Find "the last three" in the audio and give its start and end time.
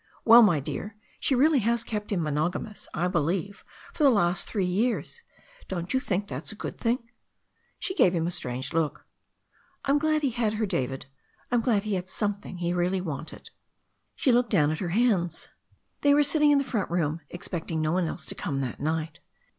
4.03-4.65